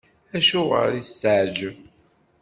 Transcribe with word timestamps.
Acuɣer 0.37 0.91
i 0.99 1.01
s-teɛǧeb? 1.09 1.77